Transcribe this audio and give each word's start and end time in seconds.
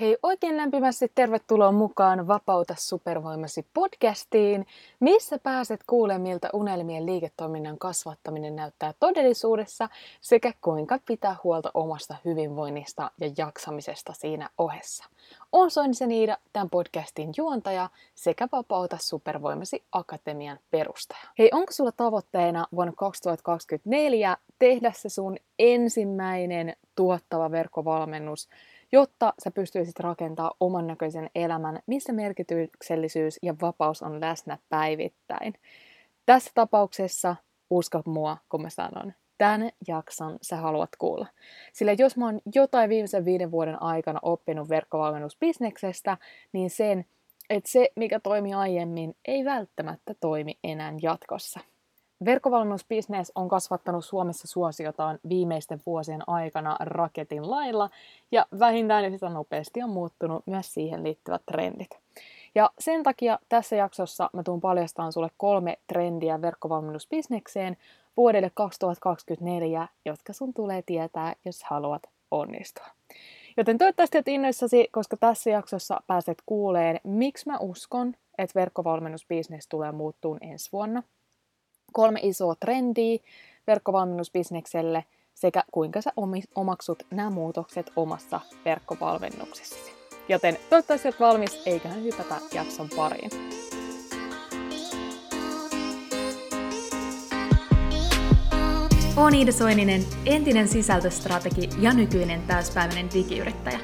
Hei, 0.00 0.16
oikein 0.22 0.56
lämpimästi 0.56 1.12
tervetuloa 1.14 1.72
mukaan 1.72 2.26
Vapauta 2.26 2.74
supervoimasi 2.78 3.66
podcastiin, 3.74 4.66
missä 5.00 5.38
pääset 5.38 5.80
kuulemaan, 5.86 6.20
miltä 6.20 6.48
unelmien 6.52 7.06
liiketoiminnan 7.06 7.78
kasvattaminen 7.78 8.56
näyttää 8.56 8.94
todellisuudessa 9.00 9.88
sekä 10.20 10.52
kuinka 10.60 10.98
pitää 11.06 11.36
huolta 11.44 11.70
omasta 11.74 12.16
hyvinvoinnista 12.24 13.10
ja 13.20 13.30
jaksamisesta 13.36 14.12
siinä 14.12 14.50
ohessa. 14.58 15.04
On 15.52 15.70
Soinisen 15.70 16.10
Iida, 16.10 16.38
tämän 16.52 16.70
podcastin 16.70 17.32
juontaja 17.36 17.90
sekä 18.14 18.48
Vapauta 18.52 18.96
supervoimasi 19.00 19.84
akatemian 19.92 20.58
perustaja. 20.70 21.28
Hei, 21.38 21.50
onko 21.52 21.72
sulla 21.72 21.92
tavoitteena 21.92 22.66
vuonna 22.74 22.92
2024 22.96 24.36
tehdä 24.58 24.92
se 24.94 25.08
sun 25.08 25.36
ensimmäinen 25.58 26.76
tuottava 26.94 27.50
verkkovalmennus, 27.50 28.48
jotta 28.92 29.34
sä 29.44 29.50
pystyisit 29.50 30.00
rakentamaan 30.00 30.56
oman 30.60 30.86
näköisen 30.86 31.30
elämän, 31.34 31.78
missä 31.86 32.12
merkityksellisyys 32.12 33.38
ja 33.42 33.54
vapaus 33.62 34.02
on 34.02 34.20
läsnä 34.20 34.58
päivittäin. 34.68 35.54
Tässä 36.26 36.50
tapauksessa 36.54 37.36
usko 37.70 38.02
mua, 38.06 38.36
kun 38.48 38.62
mä 38.62 38.70
sanon, 38.70 39.12
tämän 39.38 39.70
jakson 39.88 40.38
sä 40.42 40.56
haluat 40.56 40.90
kuulla. 40.98 41.26
Sillä 41.72 41.92
jos 41.92 42.16
mä 42.16 42.24
oon 42.26 42.40
jotain 42.54 42.90
viimeisen 42.90 43.24
viiden 43.24 43.50
vuoden 43.50 43.82
aikana 43.82 44.18
oppinut 44.22 44.68
verkkovalmennusbisneksestä, 44.68 46.16
niin 46.52 46.70
sen, 46.70 47.04
että 47.50 47.70
se, 47.70 47.88
mikä 47.96 48.20
toimi 48.20 48.54
aiemmin, 48.54 49.16
ei 49.24 49.44
välttämättä 49.44 50.14
toimi 50.20 50.58
enää 50.64 50.92
jatkossa. 51.02 51.60
Verkkovalmennusbisnes 52.24 53.32
on 53.34 53.48
kasvattanut 53.48 54.04
Suomessa 54.04 54.48
suosiotaan 54.48 55.18
viimeisten 55.28 55.80
vuosien 55.86 56.22
aikana 56.26 56.76
raketin 56.80 57.50
lailla 57.50 57.90
ja 58.30 58.46
vähintään 58.58 59.04
yhtä 59.04 59.28
nopeasti 59.28 59.82
on 59.82 59.90
muuttunut 59.90 60.46
myös 60.46 60.74
siihen 60.74 61.04
liittyvät 61.04 61.42
trendit. 61.46 61.98
Ja 62.54 62.70
sen 62.78 63.02
takia 63.02 63.38
tässä 63.48 63.76
jaksossa 63.76 64.30
mä 64.32 64.42
tuun 64.42 64.60
paljastamaan 64.60 65.12
sulle 65.12 65.30
kolme 65.36 65.78
trendiä 65.86 66.42
verkkovalmennusbisnekseen 66.42 67.76
vuodelle 68.16 68.50
2024, 68.54 69.88
jotka 70.04 70.32
sun 70.32 70.54
tulee 70.54 70.82
tietää, 70.82 71.34
jos 71.44 71.64
haluat 71.64 72.02
onnistua. 72.30 72.86
Joten 73.56 73.78
toivottavasti 73.78 74.18
olet 74.18 74.28
innoissasi, 74.28 74.88
koska 74.92 75.16
tässä 75.16 75.50
jaksossa 75.50 76.00
pääset 76.06 76.38
kuuleen, 76.46 77.00
miksi 77.04 77.46
mä 77.46 77.58
uskon, 77.58 78.14
että 78.38 78.60
verkkovalmennusbisnes 78.60 79.68
tulee 79.68 79.92
muuttuun 79.92 80.38
ensi 80.40 80.72
vuonna– 80.72 81.02
kolme 81.92 82.20
isoa 82.22 82.54
trendiä 82.54 83.18
verkkovalmennusbisnekselle 83.66 85.04
sekä 85.34 85.64
kuinka 85.72 86.00
sä 86.02 86.12
omaksut 86.54 87.02
nämä 87.10 87.30
muutokset 87.30 87.92
omassa 87.96 88.40
verkkovalmennuksessasi. 88.64 89.92
Joten 90.28 90.56
toivottavasti 90.70 91.08
olet 91.08 91.20
valmis, 91.20 91.62
eiköhän 91.66 92.02
hypätä 92.02 92.34
jakson 92.54 92.88
pariin. 92.96 93.30
Olen 99.16 99.34
Iida 99.34 99.52
Soininen, 99.52 100.04
entinen 100.26 100.68
sisältöstrategi 100.68 101.68
ja 101.78 101.92
nykyinen 101.92 102.42
täyspäiväinen 102.42 103.08
digiyrittäjä. 103.14 103.80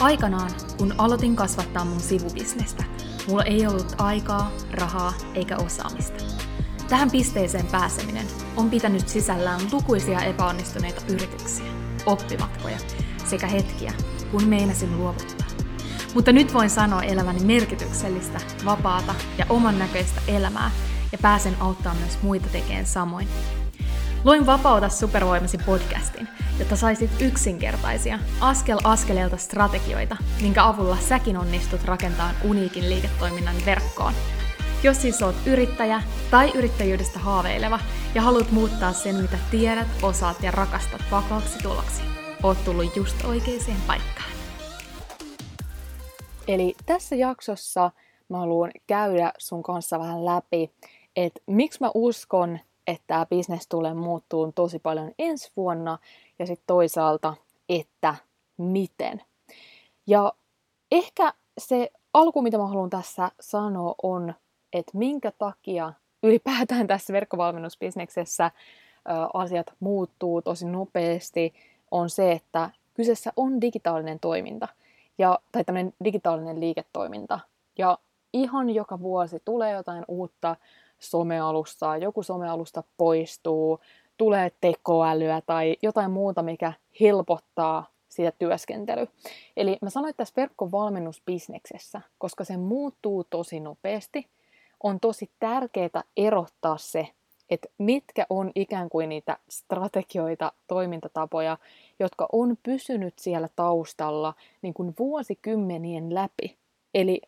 Aikanaan, 0.00 0.50
kun 0.78 0.94
aloitin 0.98 1.36
kasvattaa 1.36 1.84
mun 1.84 2.00
sivubisnestä, 2.00 2.84
mulla 3.28 3.44
ei 3.44 3.66
ollut 3.66 3.94
aikaa, 3.98 4.50
rahaa 4.72 5.12
eikä 5.34 5.56
osaamista. 5.56 6.47
Tähän 6.88 7.10
pisteeseen 7.10 7.66
pääseminen 7.66 8.26
on 8.56 8.70
pitänyt 8.70 9.08
sisällään 9.08 9.60
lukuisia 9.72 10.20
epäonnistuneita 10.20 11.00
yrityksiä, 11.08 11.66
oppimatkoja 12.06 12.78
sekä 13.24 13.46
hetkiä, 13.46 13.92
kun 14.30 14.44
meinasin 14.44 14.98
luovuttaa. 14.98 15.46
Mutta 16.14 16.32
nyt 16.32 16.54
voin 16.54 16.70
sanoa 16.70 17.02
eläväni 17.02 17.44
merkityksellistä, 17.44 18.40
vapaata 18.64 19.14
ja 19.38 19.46
oman 19.48 19.78
näköistä 19.78 20.20
elämää 20.28 20.70
ja 21.12 21.18
pääsen 21.22 21.54
auttaa 21.60 21.94
myös 21.94 22.18
muita 22.22 22.48
tekemään 22.52 22.86
samoin. 22.86 23.28
Luin 24.24 24.46
Vapauta 24.46 24.88
supervoimasi 24.88 25.58
podcastin, 25.58 26.28
jotta 26.58 26.76
saisit 26.76 27.10
yksinkertaisia, 27.20 28.18
askel 28.40 28.78
askeleelta 28.84 29.36
strategioita, 29.36 30.16
minkä 30.40 30.64
avulla 30.64 30.96
säkin 30.96 31.36
onnistut 31.36 31.84
rakentamaan 31.84 32.34
uniikin 32.44 32.90
liiketoiminnan 32.90 33.56
verkkoon– 33.66 34.12
jos 34.82 35.02
siis 35.02 35.22
oot 35.22 35.34
yrittäjä 35.46 36.02
tai 36.30 36.50
yrittäjyydestä 36.54 37.18
haaveileva 37.18 37.80
ja 38.14 38.22
haluat 38.22 38.50
muuttaa 38.50 38.92
sen, 38.92 39.16
mitä 39.16 39.38
tiedät, 39.50 39.88
osaat 40.02 40.42
ja 40.42 40.50
rakastat 40.50 41.00
vakaaksi 41.10 41.58
tuloksi, 41.62 42.02
oot 42.42 42.64
tullut 42.64 42.96
just 42.96 43.24
oikeaan 43.24 43.80
paikkaan. 43.86 44.30
Eli 46.48 46.74
tässä 46.86 47.16
jaksossa 47.16 47.90
mä 48.28 48.38
haluan 48.38 48.70
käydä 48.86 49.32
sun 49.38 49.62
kanssa 49.62 49.98
vähän 49.98 50.24
läpi, 50.24 50.70
että 51.16 51.40
miksi 51.46 51.80
mä 51.80 51.90
uskon, 51.94 52.58
että 52.86 53.04
tämä 53.06 53.26
bisnes 53.26 53.68
tulee 53.68 53.94
muuttuun 53.94 54.52
tosi 54.52 54.78
paljon 54.78 55.12
ensi 55.18 55.52
vuonna 55.56 55.98
ja 56.38 56.46
sitten 56.46 56.66
toisaalta, 56.66 57.34
että 57.68 58.14
miten. 58.56 59.22
Ja 60.06 60.32
ehkä 60.92 61.34
se 61.58 61.90
alku, 62.14 62.42
mitä 62.42 62.58
mä 62.58 62.66
haluan 62.66 62.90
tässä 62.90 63.30
sanoa, 63.40 63.94
on 64.02 64.34
että 64.72 64.98
minkä 64.98 65.32
takia 65.38 65.92
ylipäätään 66.22 66.86
tässä 66.86 67.12
verkkovalmennusbisneksessä 67.12 68.50
asiat 69.34 69.66
muuttuu 69.80 70.42
tosi 70.42 70.66
nopeasti, 70.66 71.54
on 71.90 72.10
se, 72.10 72.32
että 72.32 72.70
kyseessä 72.94 73.32
on 73.36 73.60
digitaalinen 73.60 74.20
toiminta 74.20 74.68
ja, 75.18 75.38
tai 75.52 75.64
tämmöinen 75.64 75.92
digitaalinen 76.04 76.60
liiketoiminta. 76.60 77.40
Ja 77.78 77.98
ihan 78.32 78.70
joka 78.70 79.00
vuosi 79.00 79.42
tulee 79.44 79.72
jotain 79.72 80.04
uutta 80.08 80.56
somealustaa, 80.98 81.96
joku 81.96 82.22
somealusta 82.22 82.82
poistuu, 82.96 83.80
tulee 84.16 84.52
tekoälyä 84.60 85.42
tai 85.46 85.76
jotain 85.82 86.10
muuta, 86.10 86.42
mikä 86.42 86.72
helpottaa 87.00 87.86
sitä 88.08 88.32
työskentelyä. 88.38 89.06
Eli 89.56 89.78
mä 89.82 89.90
sanoin 89.90 90.14
tässä 90.16 90.34
verkkovalmennusbisneksessä, 90.36 92.00
koska 92.18 92.44
se 92.44 92.56
muuttuu 92.56 93.24
tosi 93.24 93.60
nopeasti, 93.60 94.26
on 94.82 95.00
tosi 95.00 95.30
tärkeää 95.38 96.02
erottaa 96.16 96.78
se, 96.78 97.08
että 97.50 97.68
mitkä 97.78 98.26
on 98.30 98.52
ikään 98.54 98.88
kuin 98.88 99.08
niitä 99.08 99.38
strategioita, 99.50 100.52
toimintatapoja, 100.66 101.58
jotka 101.98 102.28
on 102.32 102.56
pysynyt 102.62 103.18
siellä 103.18 103.48
taustalla 103.56 104.34
niin 104.62 104.74
kuin 104.74 104.94
vuosikymmenien 104.98 106.14
läpi. 106.14 106.56
Eli 106.94 107.20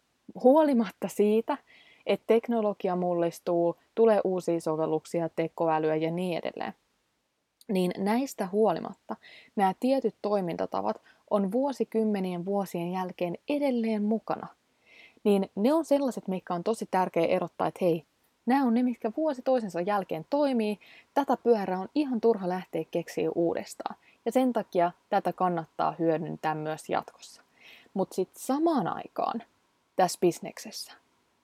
huolimatta 0.42 1.08
siitä, 1.08 1.58
että 2.06 2.26
teknologia 2.26 2.96
mullistuu, 2.96 3.76
tulee 3.94 4.20
uusia 4.24 4.60
sovelluksia, 4.60 5.28
tekoälyä 5.28 5.96
ja 5.96 6.10
niin 6.10 6.38
edelleen, 6.38 6.74
niin 7.68 7.92
näistä 7.98 8.48
huolimatta 8.52 9.16
nämä 9.56 9.74
tietyt 9.80 10.14
toimintatavat 10.22 11.02
on 11.30 11.52
vuosikymmenien 11.52 12.44
vuosien 12.44 12.92
jälkeen 12.92 13.38
edelleen 13.48 14.02
mukana– 14.02 14.46
niin 15.24 15.50
ne 15.54 15.74
on 15.74 15.84
sellaiset, 15.84 16.28
mikä 16.28 16.54
on 16.54 16.64
tosi 16.64 16.88
tärkeä 16.90 17.26
erottaa, 17.26 17.66
että 17.66 17.78
hei, 17.84 18.04
nämä 18.46 18.64
on 18.64 18.74
ne, 18.74 18.82
mitkä 18.82 19.12
vuosi 19.16 19.42
toisensa 19.42 19.80
jälkeen 19.80 20.26
toimii. 20.30 20.78
Tätä 21.14 21.36
pyörää 21.36 21.80
on 21.80 21.88
ihan 21.94 22.20
turha 22.20 22.48
lähteä 22.48 22.84
keksiä 22.90 23.30
uudestaan. 23.34 23.96
Ja 24.26 24.32
sen 24.32 24.52
takia 24.52 24.92
tätä 25.08 25.32
kannattaa 25.32 25.94
hyödyntää 25.98 26.54
myös 26.54 26.88
jatkossa. 26.88 27.42
Mutta 27.94 28.14
sitten 28.14 28.42
samaan 28.42 28.86
aikaan 28.86 29.42
tässä 29.96 30.18
bisneksessä 30.20 30.92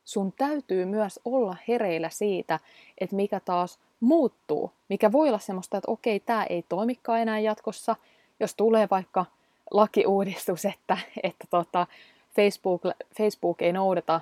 sun 0.06 0.32
täytyy 0.32 0.84
myös 0.84 1.20
olla 1.25 1.56
hereillä 1.69 2.09
siitä, 2.10 2.60
että 2.98 3.16
mikä 3.16 3.41
taas 3.41 3.78
muuttuu. 4.00 4.72
Mikä 4.88 5.12
voi 5.12 5.28
olla 5.28 5.38
semmoista, 5.38 5.76
että 5.76 5.91
okei, 5.91 6.20
tämä 6.20 6.44
ei 6.44 6.65
toimikaan 6.69 7.20
enää 7.20 7.38
jatkossa, 7.38 7.97
jos 8.41 8.54
tulee 8.54 8.88
vaikka 8.91 9.25
lakiuudistus, 9.70 10.65
että, 10.65 10.98
että 11.22 11.47
tota, 11.50 11.86
Facebook, 12.36 12.83
Facebook 13.18 13.62
ei 13.62 13.72
noudata 13.72 14.21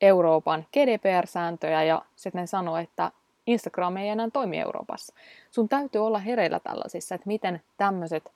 Euroopan 0.00 0.66
GDPR-sääntöjä 0.72 1.82
ja 1.82 2.02
sitten 2.16 2.40
ne 2.40 2.46
sanoo, 2.46 2.76
että 2.76 3.10
Instagram 3.46 3.96
ei 3.96 4.08
enää 4.08 4.28
toimi 4.32 4.58
Euroopassa. 4.58 5.14
Sun 5.50 5.68
täytyy 5.68 6.06
olla 6.06 6.18
hereillä 6.18 6.60
tällaisissa, 6.60 7.14
että 7.14 7.26
miten 7.26 7.62
tämmöiset 7.76 8.32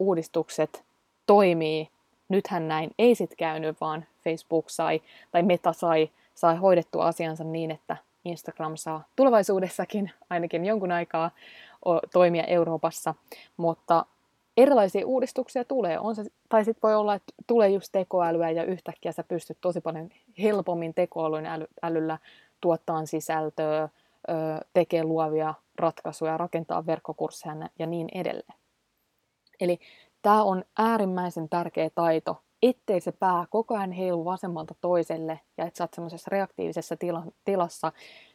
uudistukset 0.00 0.84
toimii. 1.26 1.88
Nythän 2.28 2.68
näin 2.68 2.90
ei 2.98 3.14
sit 3.14 3.34
käynyt, 3.36 3.80
vaan 3.80 4.04
Facebook 4.24 4.70
sai, 4.70 5.02
tai 5.30 5.42
Meta 5.42 5.72
sai, 5.72 6.10
sai 6.34 6.56
hoidettua 6.56 7.06
asiansa 7.06 7.44
niin, 7.44 7.70
että 7.70 7.96
Instagram 8.24 8.76
saa 8.76 9.04
tulevaisuudessakin 9.16 10.10
ainakin 10.30 10.64
jonkun 10.64 10.92
aikaa 10.92 11.30
toimia 12.12 12.44
Euroopassa, 12.44 13.14
mutta 13.56 14.04
erilaisia 14.58 15.06
uudistuksia 15.06 15.64
tulee. 15.64 15.98
On 15.98 16.14
se, 16.14 16.24
tai 16.48 16.64
sitten 16.64 16.82
voi 16.82 16.94
olla, 16.94 17.14
että 17.14 17.32
tulee 17.46 17.68
just 17.68 17.88
tekoälyä 17.92 18.50
ja 18.50 18.64
yhtäkkiä 18.64 19.12
sä 19.12 19.24
pystyt 19.24 19.58
tosi 19.60 19.80
paljon 19.80 20.08
helpommin 20.42 20.94
tekoälyn 20.94 21.46
äly, 21.46 21.66
älyllä 21.82 22.18
tuottaa 22.60 23.06
sisältöä, 23.06 23.88
tekee 24.72 25.04
luovia 25.04 25.54
ratkaisuja, 25.78 26.36
rakentaa 26.36 26.86
verkkokursseja 26.86 27.68
ja 27.78 27.86
niin 27.86 28.08
edelleen. 28.14 28.58
Eli 29.60 29.78
tämä 30.22 30.42
on 30.42 30.64
äärimmäisen 30.78 31.48
tärkeä 31.48 31.90
taito 31.94 32.42
ettei 32.62 33.00
se 33.00 33.12
pää 33.12 33.44
koko 33.50 33.76
ajan 33.76 33.92
heilu 33.92 34.24
vasemmalta 34.24 34.74
toiselle 34.80 35.40
ja 35.56 35.66
että 35.66 35.78
sä 35.78 35.84
oot 35.84 35.94
semmoisessa 35.94 36.28
reaktiivisessa 36.32 36.96
tila, 36.96 37.22
tilassa, 37.44 37.92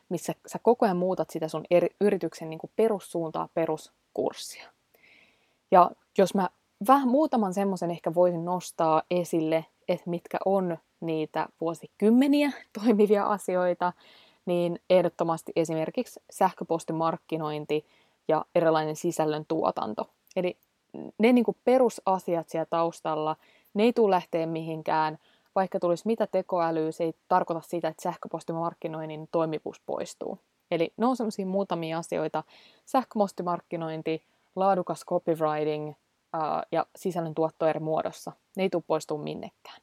missä 0.10 0.34
sä 0.48 0.60
koko 0.60 0.86
ajan 0.86 0.98
muutat 0.98 1.30
sitä 1.30 1.48
sun 1.48 1.66
eri, 1.72 1.90
yrityksen 2.02 2.50
niin 2.50 2.60
perussuuntaa, 2.76 3.50
peruskurssia. 3.54 4.70
Ja 5.72 5.92
jos 6.18 6.36
mä 6.36 6.50
vähän 6.88 7.08
muutaman 7.08 7.54
semmoisen 7.54 7.92
ehkä 7.92 8.14
voisin 8.14 8.46
nostaa 8.46 9.02
esille, 9.12 9.66
että 9.88 10.10
mitkä 10.10 10.38
on 10.46 10.78
niitä 11.00 11.48
vuosikymmeniä 11.62 12.52
toimivia 12.84 13.26
asioita, 13.26 13.94
niin 14.46 14.80
ehdottomasti 14.90 15.52
esimerkiksi 15.56 16.20
sähköpostimarkkinointi 16.32 17.86
ja 18.28 18.46
erilainen 18.56 18.96
sisällön 18.96 19.46
tuotanto. 19.48 20.10
Eli 20.36 20.58
ne 21.18 21.34
niin 21.34 21.46
kuin 21.46 21.58
perusasiat 21.64 22.50
siellä 22.50 22.66
taustalla, 22.66 23.36
ne 23.74 23.84
ei 23.84 23.94
tule 23.94 24.16
lähteä 24.16 24.46
mihinkään, 24.46 25.18
vaikka 25.56 25.80
tulisi 25.80 26.08
mitä 26.08 26.28
tekoälyä, 26.28 26.92
se 26.92 27.04
ei 27.04 27.14
tarkoita 27.28 27.62
sitä, 27.62 27.88
että 27.88 28.04
sähköpostimarkkinoinnin 28.04 29.28
toimivuus 29.32 29.82
poistuu. 29.86 30.40
Eli 30.72 30.94
ne 30.98 31.06
on 31.06 31.16
sellaisia 31.16 31.46
muutamia 31.46 31.98
asioita, 31.98 32.44
sähköpostimarkkinointi, 32.86 34.24
laadukas 34.56 35.06
copywriting 35.06 35.94
ja 36.72 36.86
sisällön 36.96 37.36
tuotto 37.36 37.68
eri 37.68 37.80
muodossa. 37.80 38.32
Ne 38.58 38.64
ei 38.64 38.70
tule 38.70 38.84
poistua 38.88 39.18
minnekään. 39.18 39.82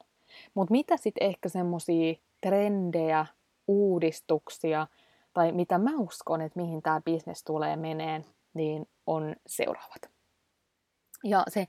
Mutta 0.53 0.71
mitä 0.71 0.97
sitten 0.97 1.27
ehkä 1.27 1.49
semmoisia 1.49 2.15
trendejä, 2.41 3.25
uudistuksia, 3.67 4.87
tai 5.33 5.51
mitä 5.51 5.77
mä 5.77 5.91
uskon, 5.97 6.41
että 6.41 6.59
mihin 6.59 6.81
tämä 6.81 7.01
bisnes 7.05 7.43
tulee 7.43 7.75
meneen, 7.75 8.25
niin 8.53 8.89
on 9.07 9.35
seuraavat. 9.47 10.09
Ja 11.23 11.43
se 11.47 11.67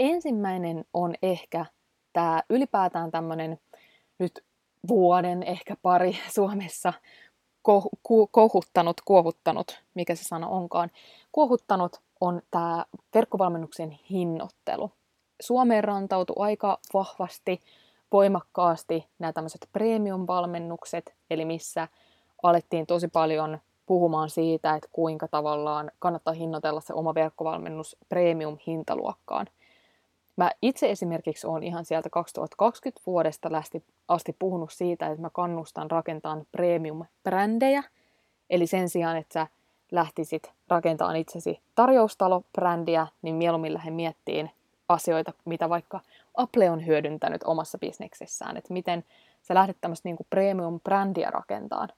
ensimmäinen 0.00 0.84
on 0.94 1.14
ehkä 1.22 1.66
tämä 2.12 2.42
ylipäätään 2.50 3.10
tämmöinen 3.10 3.60
nyt 4.18 4.44
vuoden, 4.88 5.42
ehkä 5.42 5.76
pari 5.82 6.18
Suomessa 6.34 6.92
kohuttanut, 8.30 9.00
kuohuttanut, 9.04 9.82
mikä 9.94 10.14
se 10.14 10.24
sana 10.24 10.48
onkaan, 10.48 10.90
kuohuttanut 11.32 12.00
on 12.20 12.42
tämä 12.50 12.84
verkkovalmennuksen 13.14 13.90
hinnoittelu. 13.90 14.92
Suomeen 15.40 15.84
rantautui 15.84 16.36
aika 16.38 16.78
vahvasti, 16.94 17.60
voimakkaasti 18.12 19.06
nämä 19.18 19.32
tämmöiset 19.32 19.68
premium-valmennukset, 19.72 21.14
eli 21.30 21.44
missä 21.44 21.88
alettiin 22.42 22.86
tosi 22.86 23.08
paljon 23.08 23.58
puhumaan 23.86 24.30
siitä, 24.30 24.74
että 24.74 24.88
kuinka 24.92 25.28
tavallaan 25.28 25.90
kannattaa 25.98 26.34
hinnoitella 26.34 26.80
se 26.80 26.94
oma 26.94 27.14
verkkovalmennus 27.14 27.96
premium-hintaluokkaan. 28.08 29.46
Mä 30.36 30.50
itse 30.62 30.90
esimerkiksi 30.90 31.46
olen 31.46 31.62
ihan 31.62 31.84
sieltä 31.84 32.10
2020 32.10 33.02
vuodesta 33.06 33.52
lähti 33.52 33.84
asti 34.08 34.36
puhunut 34.38 34.72
siitä, 34.72 35.06
että 35.06 35.20
mä 35.20 35.30
kannustan 35.30 35.90
rakentamaan 35.90 36.46
premium-brändejä. 36.52 37.82
Eli 38.50 38.66
sen 38.66 38.88
sijaan, 38.88 39.16
että 39.16 39.32
sä 39.32 39.46
lähtisit 39.90 40.52
rakentamaan 40.68 41.16
itsesi 41.16 41.60
tarjoustalo-brändiä, 41.74 43.06
niin 43.22 43.34
mieluummin 43.34 43.74
lähde 43.74 43.90
miettiin 43.90 44.50
asioita, 44.88 45.32
mitä 45.44 45.68
vaikka 45.68 46.00
Apple 46.34 46.70
on 46.70 46.86
hyödyntänyt 46.86 47.42
omassa 47.44 47.78
bisneksessään, 47.78 48.56
että 48.56 48.72
miten 48.72 49.04
sä 49.42 49.54
lähdet 49.54 49.76
tämmöistä 49.80 50.08
niin 50.08 50.16
premium-brändiä 50.30 51.30
rakentamaan. 51.30 51.88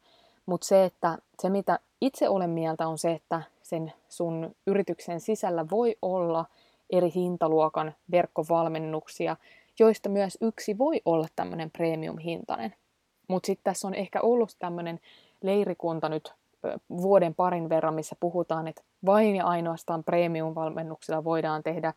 Mutta 0.46 0.66
se, 0.66 0.84
että 0.84 1.18
se 1.42 1.50
mitä 1.50 1.78
itse 2.00 2.28
olen 2.28 2.50
mieltä 2.50 2.86
on 2.88 2.98
se, 2.98 3.12
että 3.12 3.42
sen 3.62 3.92
sun 4.08 4.54
yrityksen 4.66 5.20
sisällä 5.20 5.66
voi 5.70 5.96
olla 6.02 6.44
eri 6.90 7.12
hintaluokan 7.14 7.94
verkkovalmennuksia, 8.10 9.36
joista 9.78 10.08
myös 10.08 10.38
yksi 10.40 10.78
voi 10.78 11.00
olla 11.04 11.26
tämmöinen 11.36 11.70
premium-hintainen. 11.70 12.74
Mutta 13.28 13.46
sitten 13.46 13.64
tässä 13.64 13.88
on 13.88 13.94
ehkä 13.94 14.20
ollut 14.20 14.56
tämmöinen 14.58 15.00
leirikunta 15.42 16.08
nyt 16.08 16.32
vuoden 16.90 17.34
parin 17.34 17.68
verran, 17.68 17.94
missä 17.94 18.16
puhutaan, 18.20 18.68
että 18.68 18.82
vain 19.06 19.36
ja 19.36 19.46
ainoastaan 19.46 20.04
premium-valmennuksilla 20.04 21.24
voidaan 21.24 21.62
tehdä 21.62 21.94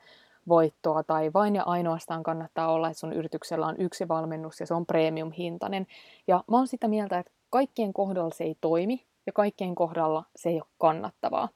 voittoa 0.48 1.04
tai 1.04 1.34
vain 1.34 1.56
ja 1.56 1.64
ainoastaan 1.64 2.24
kannattaa 2.24 2.72
olla, 2.72 2.88
että 2.88 3.00
sun 3.00 3.14
yrityksellä 3.14 3.68
on 3.68 3.76
yksi 3.78 4.08
valmennus 4.08 4.60
ja 4.60 4.66
se 4.68 4.74
on 4.74 4.86
premium-hintainen. 4.86 5.88
Ja 6.28 6.44
mä 6.48 6.58
oon 6.58 6.68
sitä 6.68 6.88
mieltä, 6.88 7.20
että 7.20 7.32
kaikkien 7.50 7.94
kohdalla 7.94 8.32
se 8.32 8.44
ei 8.44 8.58
toimi 8.62 9.06
ja 9.26 9.34
kaikkien 9.34 9.76
kohdalla 9.76 10.24
se 10.36 10.50
ei 10.50 10.56
ole 10.56 10.70
kannattavaa. 10.78 11.50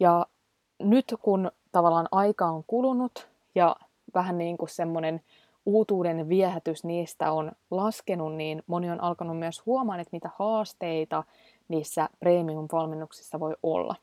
Ja 0.00 0.26
nyt 0.78 1.14
kun 1.22 1.50
tavallaan 1.72 2.08
aika 2.12 2.46
on 2.46 2.64
kulunut 2.66 3.28
ja 3.54 3.76
vähän 4.14 4.38
niin 4.38 4.58
kuin 4.58 4.68
semmoinen 4.68 5.20
uutuuden 5.66 6.28
viehätys 6.28 6.84
niistä 6.84 7.32
on 7.32 7.52
laskenut, 7.70 8.34
niin 8.34 8.62
moni 8.66 8.90
on 8.90 9.00
alkanut 9.00 9.38
myös 9.38 9.66
huomaan, 9.66 10.00
että 10.00 10.12
mitä 10.12 10.30
haasteita 10.38 11.24
niissä 11.68 12.08
premium-valmennuksissa 12.20 13.40
voi 13.40 13.56
olla. 13.62 13.94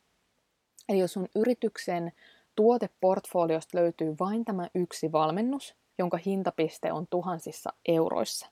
Eli 0.89 0.99
jos 0.99 1.13
sun 1.13 1.27
yrityksen 1.35 2.11
tuoteportfoliosta 2.55 3.77
löytyy 3.77 4.15
vain 4.19 4.45
tämä 4.45 4.67
yksi 4.75 5.11
valmennus, 5.11 5.75
jonka 5.97 6.19
hintapiste 6.25 6.91
on 6.91 7.07
tuhansissa 7.09 7.73
euroissa, 7.87 8.47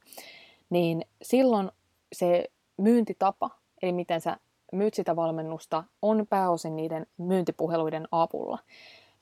niin 0.70 1.06
silloin 1.22 1.72
se 2.14 2.46
myyntitapa, 2.78 3.50
eli 3.82 3.92
miten 3.92 4.22
sä 4.22 4.38
myyt 4.72 4.94
sitä 4.94 5.16
valmennusta, 5.16 5.84
on 6.02 6.28
pääosin 6.30 6.76
niiden 6.76 7.08
myyntipuheluiden 7.18 8.08
avulla. 8.12 8.60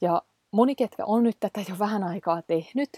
Ja 0.01 0.21
moni, 0.51 0.75
ketkä 0.75 1.05
on 1.05 1.23
nyt 1.23 1.37
tätä 1.39 1.61
jo 1.69 1.75
vähän 1.79 2.03
aikaa 2.03 2.41
tehnyt, 2.41 2.89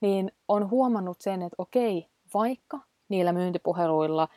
niin 0.00 0.32
on 0.48 0.70
huomannut 0.70 1.20
sen, 1.20 1.42
että 1.42 1.54
okei, 1.58 2.06
vaikka 2.34 2.80
niillä 3.08 3.32
myyntipuheluilla 3.32 4.28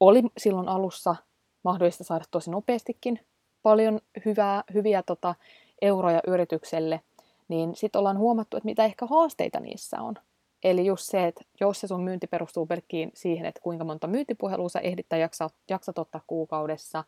oli 0.00 0.22
silloin 0.38 0.68
alussa 0.68 1.16
mahdollista 1.62 2.04
saada 2.04 2.24
tosi 2.30 2.50
nopeastikin 2.50 3.20
paljon 3.62 4.00
hyvää, 4.24 4.64
hyviä 4.74 5.02
tota, 5.02 5.34
euroja 5.82 6.20
yritykselle, 6.26 7.00
niin 7.48 7.76
sitten 7.76 7.98
ollaan 7.98 8.18
huomattu, 8.18 8.56
että 8.56 8.66
mitä 8.66 8.84
ehkä 8.84 9.06
haasteita 9.06 9.60
niissä 9.60 10.02
on. 10.02 10.14
Eli 10.64 10.86
just 10.86 11.04
se, 11.10 11.26
että 11.26 11.44
jos 11.60 11.80
se 11.80 11.86
sun 11.86 12.02
myynti 12.02 12.26
perustuu 12.26 12.66
pelkkiin 12.66 13.10
siihen, 13.14 13.46
että 13.46 13.60
kuinka 13.60 13.84
monta 13.84 14.06
myyntipuhelua 14.06 14.68
sä 14.68 14.80
ehdit 14.80 15.06
tai 15.08 15.20
jaksat, 15.20 15.54
jaksat 15.68 15.98
ottaa 15.98 16.20
kuukaudessa, 16.26 17.04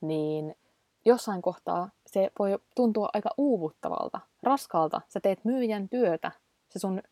niin 0.00 0.56
jossain 1.04 1.42
kohtaa 1.42 1.90
se 2.06 2.30
voi 2.38 2.58
tuntua 2.76 3.08
aika 3.12 3.30
uuvuttavalta, 3.38 4.20
raskalta. 4.42 5.00
Sä 5.08 5.20
teet 5.20 5.44
myyjän 5.44 5.88
työtä. 5.88 6.32
Se 6.68 6.78
sun 6.78 7.02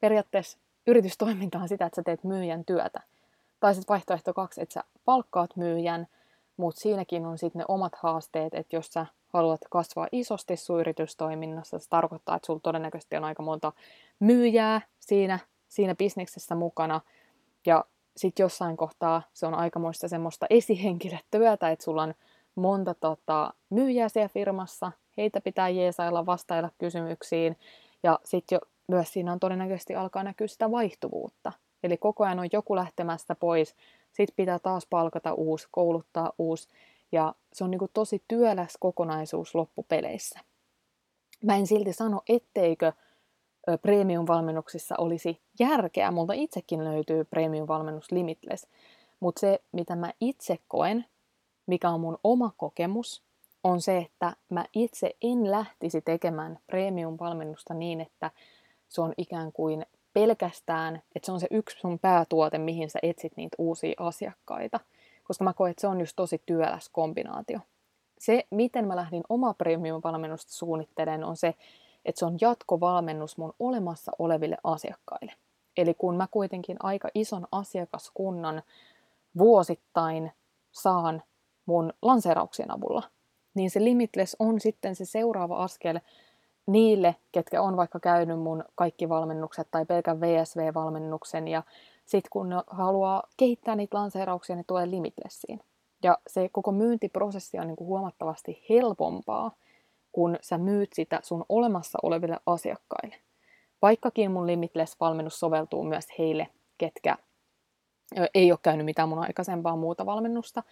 periaatteessa 0.00 0.58
yritystoiminta 0.86 1.58
on 1.58 1.68
sitä, 1.68 1.86
että 1.86 1.96
sä 1.96 2.02
teet 2.02 2.24
myyjän 2.24 2.64
työtä. 2.64 3.02
Tai 3.60 3.74
sitten 3.74 3.92
vaihtoehto 3.92 4.34
kaksi, 4.34 4.62
että 4.62 4.72
sä 4.72 4.84
palkkaat 5.04 5.56
myyjän, 5.56 6.06
mutta 6.56 6.80
siinäkin 6.80 7.26
on 7.26 7.38
sitten 7.38 7.58
ne 7.58 7.64
omat 7.68 7.94
haasteet, 7.94 8.54
että 8.54 8.76
jos 8.76 8.86
sä 8.86 9.06
haluat 9.28 9.60
kasvaa 9.70 10.08
isosti 10.12 10.56
sun 10.56 10.80
yritystoiminnassa, 10.80 11.78
se 11.78 11.88
tarkoittaa, 11.88 12.36
että 12.36 12.46
sulla 12.46 12.60
todennäköisesti 12.60 13.16
on 13.16 13.24
aika 13.24 13.42
monta 13.42 13.72
myyjää 14.20 14.80
siinä, 15.00 15.38
siinä 15.68 15.94
bisneksessä 15.94 16.54
mukana. 16.54 17.00
Ja 17.66 17.84
sitten 18.16 18.44
jossain 18.44 18.76
kohtaa 18.76 19.22
se 19.34 19.46
on 19.46 19.54
aikamoista 19.54 20.08
semmoista 20.08 20.46
esihenkilötyötä, 20.50 21.70
että 21.70 21.84
sulla 21.84 22.02
on 22.02 22.14
monta 22.54 22.94
tota, 22.94 23.54
myyjää 23.70 24.08
siellä 24.08 24.28
firmassa, 24.28 24.92
heitä 25.16 25.40
pitää 25.40 25.68
jeesailla, 25.68 26.26
vastailla 26.26 26.70
kysymyksiin, 26.78 27.56
ja 28.02 28.18
sitten 28.24 28.56
jo 28.56 28.60
myös 28.88 29.12
siinä 29.12 29.32
on 29.32 29.40
todennäköisesti 29.40 29.94
alkaa 29.94 30.22
näkyä 30.22 30.46
sitä 30.46 30.70
vaihtuvuutta. 30.70 31.52
Eli 31.82 31.96
koko 31.96 32.24
ajan 32.24 32.38
on 32.38 32.48
joku 32.52 32.76
lähtemästä 32.76 33.34
pois, 33.34 33.74
sitten 34.12 34.36
pitää 34.36 34.58
taas 34.58 34.86
palkata 34.90 35.34
uusi, 35.34 35.68
kouluttaa 35.70 36.32
uusi, 36.38 36.68
ja 37.12 37.34
se 37.52 37.64
on 37.64 37.70
niin 37.70 37.78
kuin 37.78 37.90
tosi 37.94 38.22
työläs 38.28 38.76
kokonaisuus 38.80 39.54
loppupeleissä. 39.54 40.40
Mä 41.44 41.56
en 41.56 41.66
silti 41.66 41.92
sano, 41.92 42.22
etteikö 42.28 42.92
premium-valmennuksissa 43.82 44.94
olisi 44.98 45.40
järkeä. 45.60 46.10
Multa 46.10 46.32
itsekin 46.32 46.84
löytyy 46.84 47.24
premium-valmennus 47.24 48.12
Limitless. 48.12 48.66
Mutta 49.20 49.40
se, 49.40 49.62
mitä 49.72 49.96
mä 49.96 50.12
itse 50.20 50.58
koen, 50.68 51.04
mikä 51.66 51.90
on 51.90 52.00
mun 52.00 52.18
oma 52.24 52.52
kokemus, 52.56 53.22
on 53.64 53.80
se, 53.80 53.98
että 53.98 54.36
mä 54.50 54.64
itse 54.72 55.10
en 55.22 55.50
lähtisi 55.50 56.00
tekemään 56.00 56.58
premium-valmennusta 56.66 57.74
niin, 57.74 58.00
että 58.00 58.30
se 58.88 59.00
on 59.00 59.14
ikään 59.16 59.52
kuin 59.52 59.86
pelkästään, 60.12 61.02
että 61.14 61.26
se 61.26 61.32
on 61.32 61.40
se 61.40 61.46
yksi 61.50 61.80
sun 61.80 61.98
päätuote, 61.98 62.58
mihin 62.58 62.90
sä 62.90 62.98
etsit 63.02 63.32
niitä 63.36 63.56
uusia 63.58 63.94
asiakkaita– 63.98 64.80
koska 65.28 65.44
mä 65.44 65.52
koen, 65.52 65.70
että 65.70 65.80
se 65.80 65.86
on 65.86 66.00
just 66.00 66.16
tosi 66.16 66.42
työläs 66.46 66.88
kombinaatio. 66.88 67.60
Se, 68.18 68.46
miten 68.50 68.86
mä 68.86 68.96
lähdin 68.96 69.22
oma 69.28 69.54
premium-valmennusta 69.54 70.52
suunnittelemaan, 70.52 71.24
on 71.24 71.36
se, 71.36 71.54
että 72.04 72.18
se 72.18 72.24
on 72.24 72.38
jatkovalmennus 72.40 73.38
mun 73.38 73.54
olemassa 73.58 74.12
oleville 74.18 74.56
asiakkaille. 74.64 75.32
Eli 75.76 75.94
kun 75.94 76.16
mä 76.16 76.26
kuitenkin 76.30 76.76
aika 76.80 77.08
ison 77.14 77.46
asiakaskunnan 77.52 78.62
vuosittain 79.38 80.32
saan 80.72 81.22
mun 81.66 81.92
lanseerauksien 82.02 82.70
avulla, 82.70 83.02
niin 83.54 83.70
se 83.70 83.84
Limitless 83.84 84.36
on 84.38 84.60
sitten 84.60 84.96
se 84.96 85.04
seuraava 85.04 85.62
askel 85.64 86.00
niille, 86.68 87.16
ketkä 87.32 87.62
on 87.62 87.76
vaikka 87.76 88.00
käynyt 88.00 88.38
mun 88.38 88.64
kaikki 88.74 89.08
valmennukset 89.08 89.68
tai 89.70 89.86
pelkän 89.86 90.20
VSV-valmennuksen 90.20 91.48
ja 91.48 91.62
sitten 92.06 92.30
kun 92.30 92.48
ne 92.48 92.56
haluaa 92.66 93.22
kehittää 93.36 93.76
niitä 93.76 93.96
lanseerauksia, 93.96 94.56
ne 94.56 94.64
tulee 94.66 94.90
Limitlessiin. 94.90 95.60
Ja 96.02 96.18
se 96.26 96.48
koko 96.52 96.72
myyntiprosessi 96.72 97.58
on 97.58 97.66
niin 97.66 97.76
kuin 97.76 97.88
huomattavasti 97.88 98.64
helpompaa, 98.70 99.50
kun 100.12 100.38
sä 100.40 100.58
myyt 100.58 100.92
sitä 100.92 101.20
sun 101.22 101.44
olemassa 101.48 101.98
oleville 102.02 102.36
asiakkaille. 102.46 103.16
Vaikkakin 103.82 104.30
mun 104.30 104.46
Limitless-valmennus 104.46 105.40
soveltuu 105.40 105.84
myös 105.84 106.06
heille, 106.18 106.48
ketkä 106.78 107.16
ei 108.34 108.52
ole 108.52 108.58
käynyt 108.62 108.84
mitään 108.84 109.08
mun 109.08 109.18
aikaisempaa 109.18 109.76
muuta 109.76 110.06
valmennusta, 110.06 110.62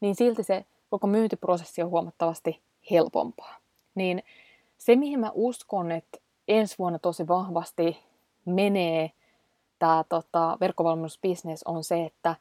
niin 0.00 0.14
silti 0.14 0.42
se 0.42 0.64
koko 0.90 1.06
myyntiprosessi 1.06 1.82
on 1.82 1.90
huomattavasti 1.90 2.62
helpompaa. 2.90 3.56
Niin 3.94 4.22
se, 4.84 4.96
mihin 4.96 5.20
mä 5.20 5.30
uskon, 5.34 5.92
että 5.92 6.18
ensi 6.48 6.74
vuonna 6.78 6.98
tosi 6.98 7.28
vahvasti 7.28 7.98
menee 8.44 9.10
tämä 9.78 10.04
tota, 10.08 10.56
verkkovalmennusbisnes 10.60 11.62
on 11.64 11.84
se, 11.84 12.04
että 12.04 12.36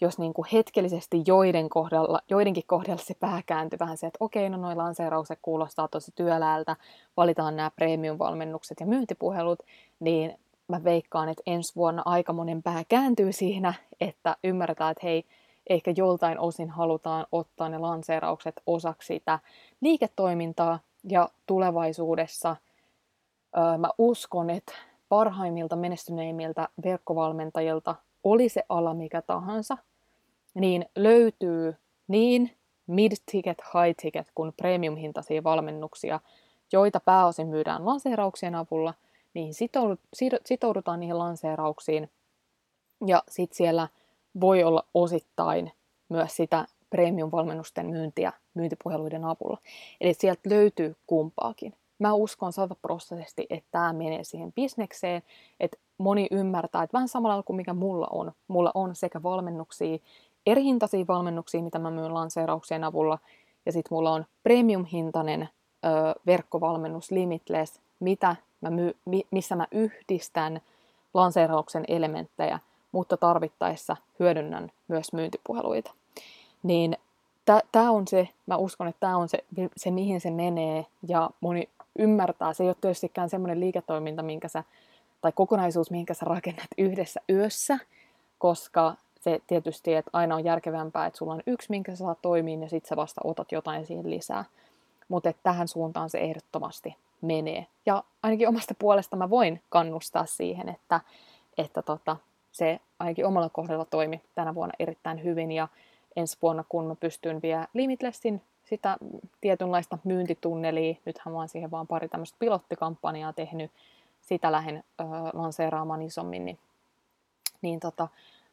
jos 0.00 0.18
niin 0.18 0.34
kuin 0.34 0.48
hetkellisesti 0.52 1.22
joiden 1.26 1.68
kohdalla, 1.68 2.20
joidenkin 2.30 2.62
kohdalla 2.66 3.02
se 3.02 3.14
pää 3.14 3.42
kääntyy 3.46 3.78
vähän 3.78 3.96
se, 3.96 4.06
että 4.06 4.16
okei, 4.20 4.48
no 4.48 4.56
noin 4.56 4.78
lanseeraukset 4.78 5.38
kuulostaa 5.42 5.88
tosi 5.88 6.12
työläältä, 6.14 6.76
valitaan 7.16 7.56
nämä 7.56 7.70
premium-valmennukset 7.70 8.80
ja 8.80 8.86
myyntipuhelut, 8.86 9.58
niin 10.00 10.38
mä 10.68 10.84
veikkaan, 10.84 11.28
että 11.28 11.42
ensi 11.46 11.76
vuonna 11.76 12.02
aika 12.04 12.32
monen 12.32 12.62
pää 12.62 12.82
kääntyy 12.88 13.32
siinä, 13.32 13.74
että 14.00 14.36
ymmärretään, 14.44 14.90
että 14.90 15.06
hei, 15.06 15.24
ehkä 15.70 15.92
joltain 15.96 16.38
osin 16.38 16.70
halutaan 16.70 17.26
ottaa 17.32 17.68
ne 17.68 17.78
lanseeraukset 17.78 18.62
osaksi 18.66 19.06
sitä 19.06 19.38
liiketoimintaa, 19.80 20.78
ja 21.04 21.28
tulevaisuudessa 21.46 22.56
mä 23.78 23.90
uskon, 23.98 24.50
että 24.50 24.72
parhaimmilta 25.08 25.76
menestyneimmiltä 25.76 26.68
verkkovalmentajilta, 26.84 27.94
oli 28.24 28.48
se 28.48 28.62
ala 28.68 28.94
mikä 28.94 29.22
tahansa, 29.22 29.78
niin 30.54 30.86
löytyy 30.96 31.76
niin 32.08 32.50
mid-ticket, 32.86 33.62
high-ticket 33.74 34.30
kuin 34.34 34.52
premium-hintaisia 34.52 35.44
valmennuksia, 35.44 36.20
joita 36.72 37.00
pääosin 37.00 37.48
myydään 37.48 37.86
lanseerauksien 37.86 38.54
avulla, 38.54 38.94
niin 39.34 39.54
sitoudutaan 40.44 41.00
niihin 41.00 41.18
lanseerauksiin. 41.18 42.10
Ja 43.06 43.22
sitten 43.28 43.56
siellä 43.56 43.88
voi 44.40 44.64
olla 44.64 44.84
osittain 44.94 45.72
myös 46.08 46.36
sitä 46.36 46.66
premium-valmennusten 46.90 47.86
myyntiä 47.86 48.32
myyntipuheluiden 48.58 49.24
avulla. 49.24 49.58
Eli 50.00 50.14
sieltä 50.14 50.50
löytyy 50.50 50.96
kumpaakin. 51.06 51.74
Mä 51.98 52.12
uskon 52.12 52.52
sataprosenttisesti, 52.52 53.46
että 53.50 53.68
tämä 53.70 53.92
menee 53.92 54.24
siihen 54.24 54.52
bisnekseen, 54.52 55.22
että 55.60 55.78
moni 55.98 56.26
ymmärtää, 56.30 56.82
että 56.82 56.94
vähän 56.94 57.08
samalla 57.08 57.42
kuin 57.42 57.56
mikä 57.56 57.74
mulla 57.74 58.06
on. 58.10 58.32
Mulla 58.48 58.70
on 58.74 58.94
sekä 58.94 59.22
valmennuksia, 59.22 59.98
eri 60.46 60.64
hintaisia 60.64 61.04
valmennuksia, 61.08 61.62
mitä 61.62 61.78
mä 61.78 61.90
myyn 61.90 62.14
lanseerauksien 62.14 62.84
avulla, 62.84 63.18
ja 63.66 63.72
sitten 63.72 63.96
mulla 63.96 64.12
on 64.12 64.24
premium-hintainen 64.42 65.48
ö, 65.84 65.88
verkkovalmennus 66.26 67.10
Limitless, 67.10 67.80
mitä 68.00 68.36
mä 68.60 68.70
myy, 68.70 68.96
missä 69.30 69.56
mä 69.56 69.66
yhdistän 69.70 70.60
lanseerauksen 71.14 71.84
elementtejä, 71.88 72.58
mutta 72.92 73.16
tarvittaessa 73.16 73.96
hyödynnän 74.18 74.72
myös 74.88 75.12
myyntipuheluita. 75.12 75.94
Niin 76.62 76.96
tämä 77.72 77.90
on 77.90 78.08
se, 78.08 78.28
mä 78.46 78.56
uskon, 78.56 78.88
että 78.88 79.00
tämä 79.00 79.16
on 79.16 79.28
se, 79.28 79.44
se, 79.76 79.90
mihin 79.90 80.20
se 80.20 80.30
menee, 80.30 80.86
ja 81.08 81.30
moni 81.40 81.68
ymmärtää. 81.98 82.52
Se 82.52 82.62
ei 82.62 82.68
ole 82.68 82.76
tietystikään 82.80 83.30
semmoinen 83.30 83.60
liiketoiminta, 83.60 84.22
minkä 84.22 84.48
sä, 84.48 84.64
tai 85.20 85.32
kokonaisuus, 85.34 85.90
minkä 85.90 86.14
sä 86.14 86.24
rakennat 86.24 86.68
yhdessä 86.78 87.20
yössä, 87.30 87.78
koska 88.38 88.94
se 89.20 89.40
tietysti, 89.46 89.94
että 89.94 90.10
aina 90.12 90.34
on 90.34 90.44
järkevämpää, 90.44 91.06
että 91.06 91.18
sulla 91.18 91.32
on 91.32 91.42
yksi, 91.46 91.70
minkä 91.70 91.92
sä 91.92 91.96
saat 91.96 92.18
toimia, 92.22 92.58
ja 92.58 92.68
sitten 92.68 92.88
sä 92.88 92.96
vasta 92.96 93.20
otat 93.24 93.52
jotain 93.52 93.86
siihen 93.86 94.10
lisää. 94.10 94.44
Mutta 95.08 95.32
tähän 95.42 95.68
suuntaan 95.68 96.10
se 96.10 96.18
ehdottomasti 96.18 96.96
menee. 97.20 97.66
Ja 97.86 98.04
ainakin 98.22 98.48
omasta 98.48 98.74
puolesta 98.78 99.16
mä 99.16 99.30
voin 99.30 99.62
kannustaa 99.68 100.26
siihen, 100.26 100.68
että, 100.68 101.00
että 101.58 101.82
tota, 101.82 102.16
se 102.52 102.80
ainakin 102.98 103.26
omalla 103.26 103.48
kohdalla 103.48 103.84
toimi 103.84 104.20
tänä 104.34 104.54
vuonna 104.54 104.74
erittäin 104.78 105.24
hyvin. 105.24 105.52
Ja 105.52 105.68
ensi 106.18 106.38
vuonna, 106.42 106.64
kun 106.68 106.86
mä 106.86 106.94
pystyn 106.94 107.42
vielä 107.42 107.66
Limitlessin 107.74 108.42
sitä 108.64 108.96
tietynlaista 109.40 109.98
myyntitunnelia, 110.04 110.94
nythän 111.04 111.32
mä 111.32 111.38
oon 111.38 111.48
siihen 111.48 111.70
vaan 111.70 111.86
pari 111.86 112.08
tämmöistä 112.08 112.36
pilottikampanjaa 112.38 113.32
tehnyt, 113.32 113.70
sitä 114.20 114.52
lähden 114.52 114.84
ö, 115.00 115.04
lanseeraamaan 115.32 116.02
isommin, 116.02 116.44
niin, 116.44 116.58
niin 117.62 117.80
tota, 117.80 118.08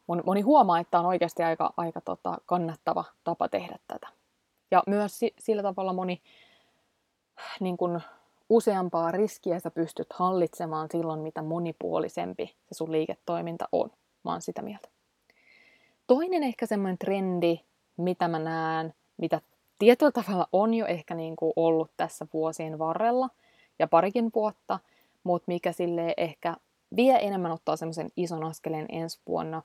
moni, 0.07 0.21
moni 0.25 0.41
huomaa, 0.41 0.79
että 0.79 0.99
on 0.99 1.05
oikeasti 1.05 1.43
aika, 1.43 1.73
aika 1.77 2.01
tota, 2.01 2.37
kannattava 2.45 3.03
tapa 3.23 3.49
tehdä 3.49 3.75
tätä. 3.87 4.07
Ja 4.71 4.83
myös 4.87 5.19
si, 5.19 5.33
sillä 5.39 5.63
tavalla 5.63 5.93
moni 5.93 6.21
niin 7.59 7.77
kun, 7.77 8.01
useampaa 8.49 9.11
riskiä 9.11 9.59
sä 9.59 9.71
pystyt 9.71 10.13
hallitsemaan 10.13 10.87
silloin, 10.91 11.19
mitä 11.19 11.41
monipuolisempi 11.41 12.55
se 12.67 12.73
sun 12.73 12.91
liiketoiminta 12.91 13.69
on. 13.71 13.91
Mä 14.23 14.31
oon 14.31 14.41
sitä 14.41 14.61
mieltä. 14.61 14.94
Toinen 16.07 16.43
ehkä 16.43 16.65
semmoinen 16.65 16.97
trendi, 16.97 17.59
mitä 17.97 18.27
mä 18.27 18.39
näen, 18.39 18.93
mitä 19.17 19.41
tietyllä 19.79 20.11
tavalla 20.11 20.47
on 20.51 20.73
jo 20.73 20.85
ehkä 20.85 21.15
niin 21.15 21.35
kuin 21.35 21.53
ollut 21.55 21.91
tässä 21.97 22.27
vuosien 22.33 22.79
varrella 22.79 23.29
ja 23.79 23.87
parikin 23.87 24.31
vuotta, 24.35 24.79
mutta 25.23 25.43
mikä 25.47 25.71
sille 25.71 26.13
ehkä 26.17 26.55
vie 26.95 27.19
enemmän 27.21 27.51
ottaa 27.51 27.75
semmoisen 27.75 28.09
ison 28.17 28.43
askeleen 28.43 28.85
ensi 28.89 29.19
vuonna, 29.27 29.61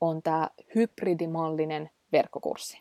on 0.00 0.22
tämä 0.22 0.48
hybridimallinen 0.74 1.90
verkkokurssi. 2.12 2.80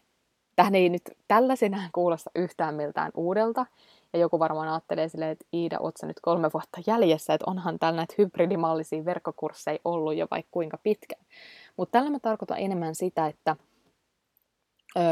Tähän 0.55 0.75
ei 0.75 0.89
nyt 0.89 1.01
tällaisenään 1.27 1.89
kuulosta 1.93 2.31
yhtään 2.35 2.75
miltään 2.75 3.11
uudelta, 3.15 3.65
ja 4.13 4.19
joku 4.19 4.39
varmaan 4.39 4.67
ajattelee 4.69 5.09
silleen, 5.09 5.31
että 5.31 5.45
Iida, 5.53 5.79
oot 5.79 5.95
nyt 6.03 6.19
kolme 6.21 6.49
vuotta 6.53 6.81
jäljessä, 6.87 7.33
että 7.33 7.49
onhan 7.49 7.79
täällä 7.79 7.97
näitä 7.97 8.15
hybridimallisia 8.17 9.05
verkkokursseja 9.05 9.79
ollut 9.85 10.15
jo 10.15 10.27
vaikka 10.31 10.49
kuinka 10.51 10.77
pitkään. 10.83 11.25
Mutta 11.77 11.91
tällä 11.91 12.09
mä 12.09 12.19
tarkoitan 12.19 12.59
enemmän 12.59 12.95
sitä, 12.95 13.27
että 13.27 13.55
öö, 14.97 15.03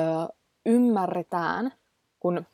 ymmärretään, 0.65 1.74
kun 2.19 2.45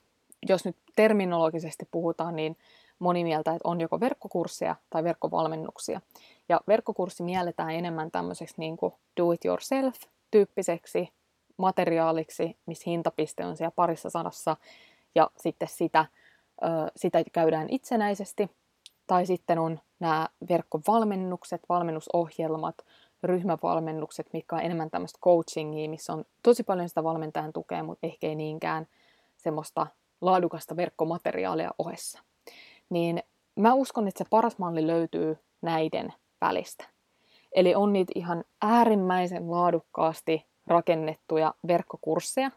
jos 0.50 0.66
nyt 0.66 0.78
terminologisesti 0.96 1.88
puhutaan, 1.92 2.36
niin 2.36 2.58
moni 3.00 3.24
mieltä, 3.24 3.52
että 3.52 3.70
on 3.70 3.82
joko 3.82 4.00
verkkokursseja 4.00 4.76
tai 4.90 5.04
verkkovalmennuksia. 5.04 6.02
Ja 6.50 6.62
verkkokurssi 6.68 7.24
mielletään 7.24 7.72
enemmän 7.72 8.12
tämmöiseksi 8.12 8.56
niin 8.58 8.78
kuin 8.78 8.94
do 9.18 9.32
it 9.32 9.46
yourself-tyyppiseksi 9.46 11.10
materiaaliksi, 11.58 12.58
missä 12.66 12.90
hintapiste 12.90 13.46
on 13.46 13.58
siellä 13.58 13.72
parissa 13.76 14.10
sadassa, 14.10 14.58
ja 15.16 15.30
sitten 15.38 15.68
sitä, 15.68 16.06
sitä 16.96 17.24
käydään 17.32 17.68
itsenäisesti. 17.70 18.50
Tai 19.08 19.26
sitten 19.26 19.60
on 19.60 19.80
nämä 20.00 20.28
verkkovalmennukset, 20.50 21.62
valmennusohjelmat, 21.70 22.76
ryhmävalmennukset, 23.24 24.30
mikä 24.34 24.56
on 24.56 24.62
enemmän 24.62 24.90
tämmöistä 24.90 25.20
coachingia, 25.24 25.90
missä 25.90 26.14
on 26.14 26.26
tosi 26.44 26.64
paljon 26.64 26.90
sitä 26.90 27.04
valmentajan 27.04 27.54
tukea, 27.54 27.84
mutta 27.84 28.08
ehkä 28.08 28.28
ei 28.28 28.36
niinkään 28.36 28.88
semmoista 29.38 29.88
laadukasta 30.22 30.76
verkkomateriaalia 30.76 31.72
ohessa. 31.78 32.20
Niin 32.90 33.24
mä 33.56 33.74
uskon, 33.74 34.08
että 34.08 34.24
se 34.24 34.30
paras 34.30 34.58
malli 34.58 34.88
löytyy 34.88 35.38
näiden 35.62 36.14
välistä. 36.42 36.86
Eli 37.56 37.76
on 37.76 37.94
niitä 37.94 38.12
ihan 38.16 38.44
äärimmäisen 38.62 39.52
laadukkaasti 39.52 40.46
rakennettuja 40.68 41.54
verkkokursseja, 41.68 42.52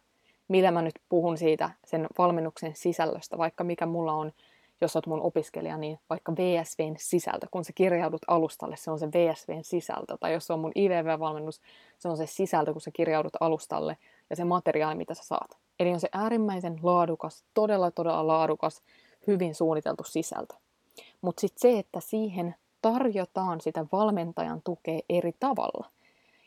millä 0.48 0.70
mä 0.70 0.82
nyt 0.82 0.94
puhun 1.08 1.38
siitä 1.38 1.70
sen 1.84 2.06
valmennuksen 2.18 2.76
sisällöstä, 2.76 3.38
vaikka 3.38 3.64
mikä 3.64 3.86
mulla 3.86 4.12
on 4.12 4.32
jos 4.80 4.96
olet 4.96 5.06
mun 5.06 5.22
opiskelija, 5.22 5.78
niin 5.78 5.98
vaikka 6.10 6.32
VSVn 6.32 6.94
sisältö, 6.98 7.46
kun 7.50 7.64
sä 7.64 7.72
kirjaudut 7.74 8.22
alustalle, 8.28 8.76
se 8.76 8.90
on 8.90 8.98
se 8.98 9.08
VSVn 9.08 9.64
sisältö. 9.64 10.16
Tai 10.20 10.32
jos 10.32 10.46
se 10.46 10.52
on 10.52 10.60
mun 10.60 10.72
IVV-valmennus, 10.76 11.60
se 11.98 12.08
on 12.08 12.16
se 12.16 12.26
sisältö, 12.26 12.72
kun 12.72 12.80
sä 12.80 12.90
kirjaudut 12.90 13.36
alustalle 13.40 13.96
ja 14.30 14.36
se 14.36 14.44
materiaali, 14.44 14.94
mitä 14.94 15.14
sä 15.14 15.24
saat. 15.24 15.58
Eli 15.80 15.92
on 15.92 16.00
se 16.00 16.08
äärimmäisen 16.12 16.80
laadukas, 16.82 17.44
todella 17.54 17.90
todella 17.90 18.26
laadukas, 18.26 18.82
hyvin 19.26 19.54
suunniteltu 19.54 20.04
sisältö. 20.04 20.54
Mutta 21.20 21.40
sitten 21.40 21.60
se, 21.60 21.78
että 21.78 22.00
siihen 22.00 22.54
tarjotaan 22.82 23.60
sitä 23.60 23.86
valmentajan 23.92 24.62
tukea 24.64 25.00
eri 25.08 25.32
tavalla. 25.40 25.90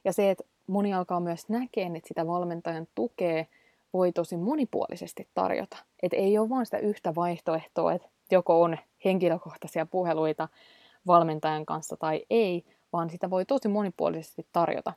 Ja 0.05 0.13
se, 0.13 0.31
että 0.31 0.43
moni 0.67 0.93
alkaa 0.93 1.19
myös 1.19 1.49
näkemään, 1.49 1.95
että 1.95 2.07
sitä 2.07 2.27
valmentajan 2.27 2.87
tukea 2.95 3.45
voi 3.93 4.11
tosi 4.11 4.37
monipuolisesti 4.37 5.27
tarjota. 5.33 5.77
Että 6.03 6.17
ei 6.17 6.37
ole 6.37 6.49
vain 6.49 6.65
sitä 6.65 6.77
yhtä 6.77 7.15
vaihtoehtoa, 7.15 7.93
että 7.93 8.09
joko 8.31 8.61
on 8.61 8.77
henkilökohtaisia 9.05 9.85
puheluita 9.85 10.47
valmentajan 11.07 11.65
kanssa 11.65 11.97
tai 11.97 12.25
ei, 12.29 12.65
vaan 12.93 13.09
sitä 13.09 13.29
voi 13.29 13.45
tosi 13.45 13.67
monipuolisesti 13.67 14.47
tarjota. 14.51 14.93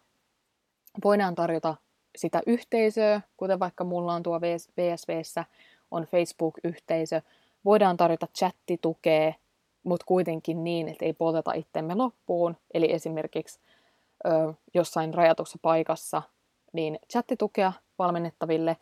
Voidaan 1.04 1.34
tarjota 1.34 1.76
sitä 2.18 2.42
yhteisöä, 2.46 3.20
kuten 3.36 3.58
vaikka 3.58 3.84
mulla 3.84 4.14
on 4.14 4.22
tuo 4.22 4.40
VSVssä, 4.76 5.44
on 5.90 6.04
Facebook-yhteisö, 6.04 7.22
Voidaan 7.64 7.96
tarjota 7.96 8.26
chattitukea, 8.38 9.32
mutta 9.82 10.06
kuitenkin 10.06 10.64
niin, 10.64 10.88
että 10.88 11.04
ei 11.04 11.12
polteta 11.12 11.52
itsemme 11.52 11.94
loppuun. 11.94 12.56
Eli 12.74 12.92
esimerkiksi 12.92 13.60
ö, 14.26 14.54
jossain 14.74 15.14
rajatussa 15.14 15.58
paikassa 15.62 16.22
niin 16.72 16.98
chattitukea 17.12 17.72
valmennettaville. 17.98 18.76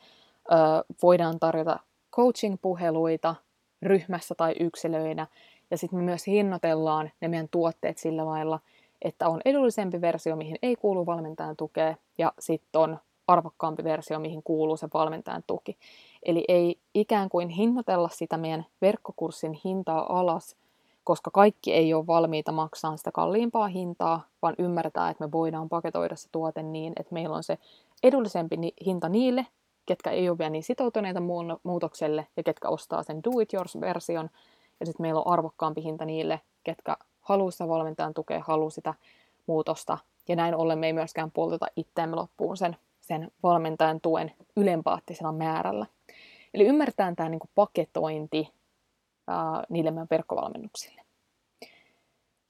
Ö, 0.52 0.54
voidaan 1.02 1.38
tarjota 1.38 1.78
coaching-puheluita 2.16 3.34
ryhmässä 3.82 4.34
tai 4.34 4.54
yksilöinä. 4.60 5.26
Ja 5.70 5.78
sitten 5.78 5.98
me 5.98 6.04
myös 6.04 6.26
hinnoitellaan 6.26 7.10
ne 7.20 7.28
meidän 7.28 7.48
tuotteet 7.48 7.98
sillä 7.98 8.26
lailla, 8.26 8.60
että 9.02 9.28
on 9.28 9.40
edullisempi 9.44 10.00
versio, 10.00 10.36
mihin 10.36 10.56
ei 10.62 10.76
kuulu 10.76 11.06
valmentajan 11.06 11.56
tukea, 11.56 11.94
ja 12.18 12.32
sitten 12.38 12.80
on 12.80 12.98
arvokkaampi 13.28 13.84
versio, 13.84 14.18
mihin 14.18 14.42
kuuluu 14.42 14.76
se 14.76 14.88
valmentajan 14.94 15.44
tuki. 15.46 15.76
Eli 16.22 16.44
ei 16.48 16.78
ikään 16.94 17.28
kuin 17.28 17.48
hinnoitella 17.48 18.08
sitä 18.08 18.36
meidän 18.36 18.66
verkkokurssin 18.82 19.52
hintaa 19.64 20.18
alas, 20.18 20.56
koska 21.04 21.30
kaikki 21.30 21.74
ei 21.74 21.94
ole 21.94 22.06
valmiita 22.06 22.52
maksaa 22.52 22.96
sitä 22.96 23.12
kalliimpaa 23.12 23.68
hintaa, 23.68 24.26
vaan 24.42 24.54
ymmärtää, 24.58 25.10
että 25.10 25.24
me 25.24 25.32
voidaan 25.32 25.68
paketoida 25.68 26.16
se 26.16 26.28
tuote 26.32 26.62
niin, 26.62 26.92
että 27.00 27.14
meillä 27.14 27.36
on 27.36 27.42
se 27.42 27.58
edullisempi 28.02 28.56
hinta 28.86 29.08
niille, 29.08 29.46
ketkä 29.88 30.10
ei 30.10 30.28
ole 30.28 30.38
vielä 30.38 30.50
niin 30.50 30.62
sitoutuneita 30.62 31.20
muutokselle 31.62 32.26
ja 32.36 32.42
ketkä 32.42 32.68
ostaa 32.68 33.02
sen 33.02 33.22
do-it-yours-version. 33.24 34.30
Ja 34.80 34.86
sitten 34.86 35.04
meillä 35.04 35.20
on 35.20 35.32
arvokkaampi 35.32 35.82
hinta 35.82 36.04
niille, 36.04 36.40
ketkä 36.64 36.96
haluaa 37.20 37.50
sitä 37.50 37.68
valmentajan 37.68 38.14
tukea, 38.14 38.44
haluaa 38.46 38.70
sitä 38.70 38.94
muutosta. 39.46 39.98
Ja 40.28 40.36
näin 40.36 40.54
ollen 40.54 40.78
me 40.78 40.86
ei 40.86 40.92
myöskään 40.92 41.30
polteta 41.30 41.66
itseämme 41.76 42.16
loppuun 42.16 42.56
sen, 42.56 42.76
sen 43.00 43.30
valmentajan 43.42 44.00
tuen 44.00 44.34
ylempaattisella 44.56 45.32
määrällä. 45.32 45.86
Eli 46.54 46.66
ymmärretään 46.66 47.16
tämä 47.16 47.28
niin 47.28 47.40
paketointi 47.54 48.52
ää, 49.26 49.64
niille 49.68 49.90
meidän 49.90 50.06
verkkovalmennuksille. 50.10 51.02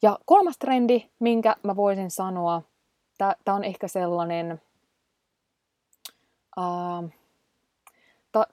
Ja 0.03 0.19
kolmas 0.25 0.59
trendi, 0.59 1.09
minkä 1.19 1.57
mä 1.63 1.77
voisin 1.77 2.11
sanoa, 2.11 2.63
tämä 3.19 3.57
on 3.57 3.65
ehkä 3.65 3.89
sellainen, 3.89 4.61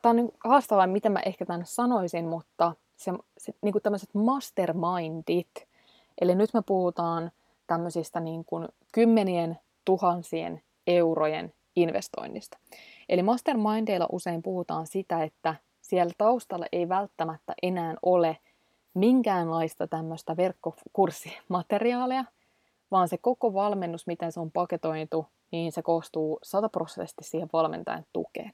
tämä 0.02 0.10
on 0.10 0.16
niin 0.16 0.32
haastavaa, 0.44 0.88
miten 0.88 1.12
mä 1.12 1.20
ehkä 1.26 1.46
tämän 1.46 1.66
sanoisin, 1.66 2.26
mutta 2.26 2.74
se, 2.96 3.12
se, 3.38 3.54
niin 3.62 3.74
tämmöiset 3.84 4.10
mastermindit, 4.14 5.68
eli 6.22 6.36
nyt 6.36 6.54
me 6.54 6.62
puhutaan 6.66 7.32
tämmöisistä 7.68 8.20
niin 8.20 8.46
kuin 8.46 8.68
kymmenien 8.92 9.60
tuhansien 9.86 10.62
eurojen 10.88 11.54
investoinnista. 11.76 12.58
Eli 13.10 13.24
mastermindeilla 13.24 14.08
usein 14.12 14.44
puhutaan 14.44 14.88
sitä, 14.88 15.24
että 15.24 15.56
siellä 15.82 16.14
taustalla 16.18 16.66
ei 16.72 16.90
välttämättä 16.90 17.54
enää 17.64 17.96
ole 18.02 18.38
minkäänlaista 18.94 19.88
tämmöistä 19.88 20.38
verkkokurssimateriaalia, 20.38 22.26
vaan 22.92 23.08
se 23.08 23.18
koko 23.18 23.54
valmennus, 23.54 24.08
miten 24.08 24.32
se 24.32 24.40
on 24.40 24.52
paketoitu, 24.52 25.26
niin 25.52 25.72
se 25.72 25.82
koostuu 25.82 26.40
sataprosenttisesti 26.44 27.24
siihen 27.24 27.50
valmentajan 27.54 28.06
tukeen. 28.14 28.54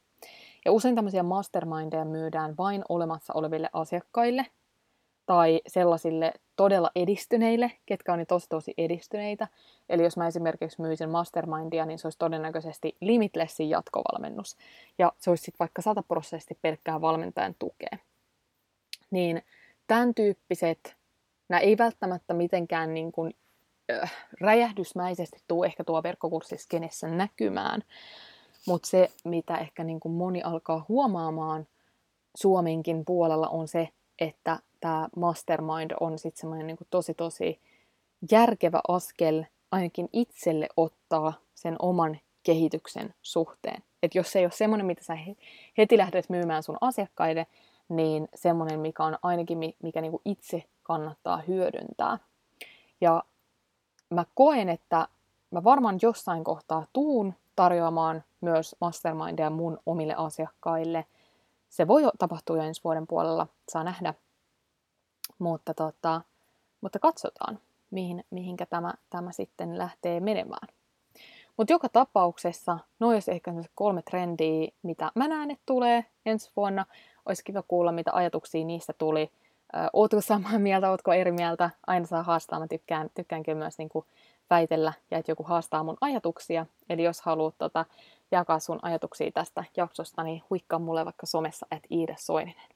Ja 0.66 0.72
usein 0.72 0.96
tämmöisiä 0.96 1.24
mastermindeja 1.24 2.06
myydään 2.06 2.58
vain 2.58 2.84
olemassa 2.90 3.34
oleville 3.34 3.70
asiakkaille 3.74 4.46
tai 5.26 5.62
sellaisille 5.68 6.34
todella 6.56 6.92
edistyneille, 6.96 7.72
ketkä 7.86 8.12
on 8.12 8.18
niin 8.18 8.28
tosi 8.28 8.50
tosi 8.50 8.74
edistyneitä. 8.78 9.48
Eli 9.90 10.04
jos 10.04 10.18
mä 10.18 10.28
esimerkiksi 10.28 10.82
myisin 10.82 11.10
mastermindia, 11.10 11.86
niin 11.86 12.00
se 12.00 12.08
olisi 12.08 12.20
todennäköisesti 12.20 12.98
limitlessin 13.02 13.70
jatkovalmennus. 13.70 14.58
Ja 14.98 15.12
se 15.18 15.30
olisi 15.30 15.44
sitten 15.44 15.60
vaikka 15.60 15.82
sataprosenttisesti 15.82 16.60
pelkkää 16.62 17.02
valmentajan 17.02 17.56
tukea. 17.60 17.98
Niin 19.12 19.42
tämän 19.88 20.16
tyyppiset, 20.16 20.96
nämä 21.50 21.60
ei 21.60 21.78
välttämättä 21.78 22.34
mitenkään 22.34 22.94
niin 22.94 23.12
kuin, 23.12 23.34
äh, 23.92 24.14
räjähdysmäisesti 24.42 25.40
tuu 25.48 25.64
ehkä 25.64 25.84
tuo 25.84 26.04
verkkokurssiskenessä 26.04 27.08
näkymään, 27.08 27.84
mutta 28.68 28.90
se, 28.90 29.12
mitä 29.24 29.58
ehkä 29.58 29.84
niin 29.84 30.00
kuin 30.00 30.14
moni 30.14 30.42
alkaa 30.42 30.86
huomaamaan 30.90 31.68
Suomenkin 32.36 33.06
puolella, 33.06 33.48
on 33.48 33.68
se, 33.68 33.90
että 34.20 34.60
tämä 34.80 35.08
mastermind 35.16 35.92
on 36.00 36.20
sitten 36.20 36.40
semmoinen 36.40 36.68
niin 36.68 36.78
tosi 36.90 37.14
tosi 37.14 37.60
järkevä 38.32 38.82
askel 38.88 39.44
ainakin 39.72 40.10
itselle 40.14 40.68
ottaa 40.78 41.34
sen 41.56 41.76
oman 41.80 42.20
kehityksen 42.44 43.14
suhteen. 43.22 43.84
Että 44.04 44.18
jos 44.18 44.32
se 44.32 44.40
ei 44.40 44.46
ole 44.46 44.52
semmoinen, 44.52 44.86
mitä 44.86 45.04
sä 45.04 45.18
heti 45.78 45.98
lähdet 45.98 46.30
myymään 46.30 46.64
sun 46.64 46.78
asiakkaille, 46.82 47.48
niin 47.90 48.28
semmoinen, 48.36 48.80
mikä 48.80 49.04
on 49.04 49.18
ainakin 49.24 49.58
mikä 49.84 50.02
niin 50.02 50.12
kuin 50.12 50.22
itse 50.26 50.64
kannattaa 50.84 51.42
hyödyntää. 51.48 52.18
Ja 53.02 53.24
mä 54.10 54.26
koen, 54.36 54.70
että 54.70 55.08
mä 55.52 55.64
varmaan 55.64 56.00
jossain 56.02 56.44
kohtaa 56.44 56.86
tuun 56.94 57.34
tarjoamaan 57.62 58.24
myös 58.42 58.76
mastermindia 58.82 59.50
mun 59.50 59.80
omille 59.86 60.16
asiakkaille. 60.18 61.06
Se 61.70 61.88
voi 61.88 62.04
tapahtua 62.20 62.58
jo 62.58 62.64
ensi 62.64 62.82
vuoden 62.84 63.08
puolella, 63.08 63.48
saa 63.70 63.84
nähdä. 63.84 64.14
Mutta, 65.40 65.74
tota, 65.74 66.22
mutta 66.82 67.00
katsotaan, 67.00 67.60
mihin, 67.92 68.26
mihinkä 68.30 68.66
tämä, 68.66 68.94
tämä 69.10 69.32
sitten 69.32 69.78
lähtee 69.78 70.20
menemään. 70.20 70.68
Mutta 71.58 71.74
joka 71.74 71.90
tapauksessa, 71.90 72.80
noin 73.00 73.14
olisi 73.14 73.32
ehkä 73.32 73.54
kolme 73.76 74.02
trendiä, 74.02 74.72
mitä 74.84 75.12
mä 75.16 75.28
näen, 75.28 75.52
että 75.52 75.64
tulee 75.66 76.06
ensi 76.26 76.52
vuonna. 76.56 76.86
Olisi 77.26 77.44
kiva 77.44 77.64
kuulla, 77.68 77.92
mitä 77.92 78.12
ajatuksia 78.14 78.66
niistä 78.66 78.94
tuli. 78.98 79.32
Ootko 79.94 80.22
samaa 80.22 80.60
mieltä, 80.60 80.90
ootko 80.90 81.14
eri 81.14 81.32
mieltä? 81.32 81.70
Aina 81.88 82.06
saa 82.06 82.24
haastaa. 82.24 82.60
Mä 82.60 82.68
tykkään, 82.68 83.10
tykkäänkin 83.16 83.58
myös 83.58 83.78
niin 83.78 83.90
kuin 83.90 84.06
väitellä 84.52 84.94
ja 85.12 85.18
että 85.18 85.32
joku 85.32 85.44
haastaa 85.44 85.84
mun 85.84 85.98
ajatuksia. 86.02 86.66
Eli 86.90 87.04
jos 87.04 87.22
haluat 87.22 87.56
tota, 87.58 87.86
jakaa 88.32 88.60
sun 88.60 88.80
ajatuksia 88.82 89.32
tästä 89.32 89.64
jaksosta, 89.78 90.24
niin 90.24 90.44
huikkaa 90.50 90.80
mulle 90.80 91.06
vaikka 91.06 91.26
somessa, 91.26 91.68
että 91.72 91.88
Iida 91.92 92.16
Soininen. 92.18 92.70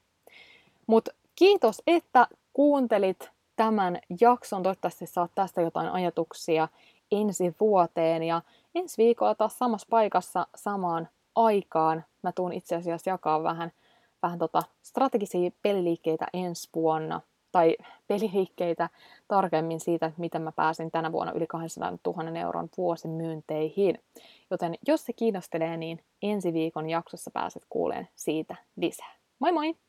Mutta 0.87 1.11
kiitos, 1.35 1.81
että 1.87 2.27
kuuntelit 2.53 3.29
tämän 3.55 3.99
jakson. 4.21 4.63
Toivottavasti 4.63 5.05
saat 5.05 5.31
tästä 5.35 5.61
jotain 5.61 5.89
ajatuksia 5.89 6.67
ensi 7.11 7.55
vuoteen. 7.59 8.23
Ja 8.23 8.41
ensi 8.75 9.03
viikolla 9.03 9.35
taas 9.35 9.59
samassa 9.59 9.87
paikassa 9.89 10.47
samaan 10.55 11.09
aikaan. 11.35 12.05
Mä 12.21 12.31
tuun 12.31 12.53
itse 12.53 12.75
asiassa 12.75 13.09
jakaa 13.09 13.43
vähän, 13.43 13.71
vähän 14.21 14.39
tota 14.39 14.63
strategisia 14.83 15.51
peliliikkeitä 15.61 16.25
ensi 16.33 16.69
vuonna– 16.75 17.21
tai 17.55 17.75
peliliikkeitä 18.07 18.89
tarkemmin 19.27 19.79
siitä, 19.79 20.05
että 20.05 20.19
miten 20.19 20.41
mä 20.41 20.51
pääsin 20.51 20.91
tänä 20.91 21.11
vuonna 21.11 21.33
yli 21.33 21.47
200 21.47 21.97
000 22.05 22.39
euron 22.39 22.69
vuosimyynteihin. 22.77 23.99
Joten 24.51 24.75
jos 24.87 25.05
se 25.05 25.13
kiinnostelee, 25.13 25.77
niin 25.77 25.99
ensi 26.21 26.53
viikon 26.53 26.89
jaksossa 26.89 27.31
pääset 27.31 27.63
kuuleen 27.69 28.07
siitä 28.15 28.55
lisää. 28.75 29.11
Moi 29.39 29.51
moi! 29.51 29.84